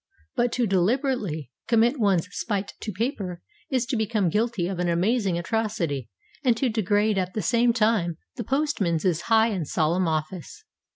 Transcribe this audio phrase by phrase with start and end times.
[0.35, 5.37] But to deliberately commit one's spite to paper is to become guilty of an amazing
[5.37, 6.09] atrocity
[6.43, 10.65] and to degrade at the same time the postman's high and solemn office.